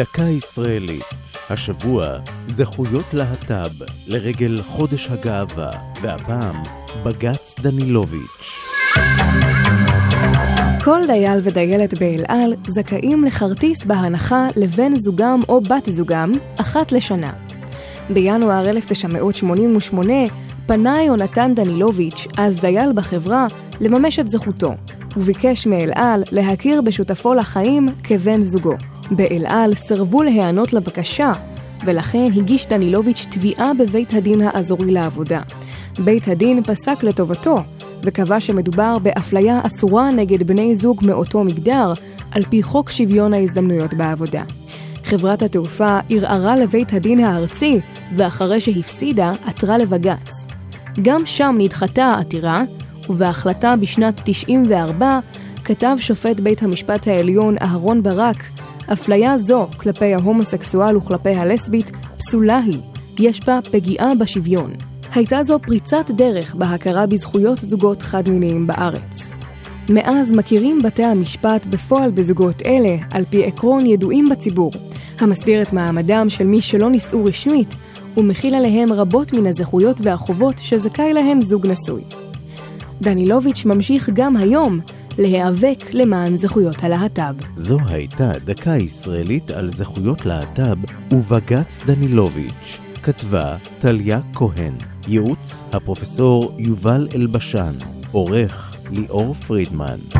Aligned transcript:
דקה 0.00 0.22
ישראלית. 0.22 1.04
השבוע 1.50 2.18
זכויות 2.46 3.04
להט"ב 3.12 3.84
לרגל 4.06 4.62
חודש 4.66 5.08
הגאווה, 5.08 5.70
והפעם 6.02 6.62
בג"ץ 7.04 7.54
דנילוביץ'. 7.60 8.60
כל 10.84 11.00
דייל 11.06 11.40
ודיילת 11.42 11.98
באל 11.98 12.24
על 12.28 12.54
זכאים 12.68 13.24
לכרטיס 13.24 13.84
בהנחה 13.84 14.48
לבן 14.56 14.96
זוגם 14.96 15.40
או 15.48 15.60
בת 15.60 15.86
זוגם 15.86 16.32
אחת 16.60 16.92
לשנה. 16.92 17.32
בינואר 18.10 18.70
1988 18.70 20.12
פנה 20.66 21.02
יונתן 21.02 21.54
דנילוביץ', 21.54 22.26
אז 22.38 22.60
דייל 22.60 22.92
בחברה, 22.94 23.46
לממש 23.80 24.18
את 24.18 24.28
זכותו, 24.28 24.74
וביקש 25.16 25.66
מאל 25.66 25.90
על 25.94 26.22
להכיר 26.32 26.82
בשותפו 26.82 27.34
לחיים 27.34 27.88
כבן 28.04 28.40
זוגו. 28.40 28.76
באל 29.10 29.44
על 29.48 29.74
סירבו 29.74 30.22
להיענות 30.22 30.72
לבקשה, 30.72 31.32
ולכן 31.84 32.26
הגיש 32.36 32.66
דנילוביץ' 32.66 33.26
תביעה 33.30 33.74
בבית 33.78 34.14
הדין 34.14 34.40
האזורי 34.40 34.90
לעבודה. 34.90 35.40
בית 35.98 36.28
הדין 36.28 36.62
פסק 36.62 37.02
לטובתו, 37.02 37.56
וקבע 38.02 38.40
שמדובר 38.40 38.98
באפליה 38.98 39.60
אסורה 39.66 40.10
נגד 40.10 40.42
בני 40.42 40.76
זוג 40.76 41.00
מאותו 41.06 41.44
מגדר, 41.44 41.92
על 42.30 42.42
פי 42.42 42.62
חוק 42.62 42.90
שוויון 42.90 43.34
ההזדמנויות 43.34 43.94
בעבודה. 43.94 44.42
חברת 45.04 45.42
התעופה 45.42 45.98
ערערה 46.10 46.56
לבית 46.56 46.92
הדין 46.92 47.24
הארצי, 47.24 47.80
ואחרי 48.16 48.60
שהפסידה, 48.60 49.32
עתרה 49.46 49.78
לבג"ץ. 49.78 50.46
גם 51.02 51.26
שם 51.26 51.56
נדחתה 51.58 52.04
העתירה, 52.04 52.62
ובהחלטה 53.08 53.76
בשנת 53.76 54.20
94 54.24 55.18
כתב 55.64 55.96
שופט 56.00 56.40
בית 56.40 56.62
המשפט 56.62 57.08
העליון 57.08 57.56
אהרון 57.62 58.02
ברק, 58.02 58.42
אפליה 58.92 59.38
זו 59.38 59.66
כלפי 59.76 60.14
ההומוסקסואל 60.14 60.96
וכלפי 60.96 61.34
הלסבית 61.34 61.90
פסולה 62.18 62.58
היא, 62.58 62.78
יש 63.18 63.40
בה 63.46 63.58
פגיעה 63.62 64.14
בשוויון. 64.14 64.74
הייתה 65.14 65.42
זו 65.42 65.58
פריצת 65.62 66.10
דרך 66.10 66.54
בהכרה 66.54 67.06
בזכויות 67.06 67.58
זוגות 67.58 68.02
חד-מיניים 68.02 68.66
בארץ. 68.66 69.30
מאז 69.88 70.32
מכירים 70.32 70.78
בתי 70.84 71.04
המשפט 71.04 71.66
בפועל 71.66 72.10
בזוגות 72.10 72.62
אלה, 72.62 72.96
על 73.10 73.24
פי 73.30 73.44
עקרון 73.44 73.86
ידועים 73.86 74.28
בציבור, 74.28 74.72
המסדיר 75.20 75.62
את 75.62 75.72
מעמדם 75.72 76.26
של 76.28 76.46
מי 76.46 76.60
שלא 76.62 76.90
נישאו 76.90 77.24
רשמית, 77.24 77.74
ומכיל 78.16 78.54
עליהם 78.54 78.92
רבות 78.92 79.32
מן 79.32 79.46
הזכויות 79.46 80.00
והחובות 80.02 80.58
שזכאי 80.58 81.12
להם 81.12 81.42
זוג 81.42 81.66
נשוי. 81.66 82.02
דנילוביץ' 83.02 83.64
ממשיך 83.64 84.10
גם 84.12 84.36
היום 84.36 84.80
להיאבק 85.20 85.84
למען 85.92 86.36
זכויות 86.36 86.84
הלהט"ב. 86.84 87.34
זו 87.54 87.78
הייתה 87.86 88.32
דקה 88.44 88.70
ישראלית 88.70 89.50
על 89.50 89.68
זכויות 89.68 90.26
להט"ב 90.26 90.76
ובג"ץ 91.14 91.80
דנילוביץ'. 91.86 92.80
כתבה 93.02 93.56
טליה 93.78 94.20
כהן, 94.34 94.74
ייעוץ 95.08 95.62
הפרופסור 95.72 96.52
יובל 96.58 97.08
אלבשן, 97.14 97.72
עורך 98.12 98.76
ליאור 98.90 99.34
פרידמן. 99.34 100.19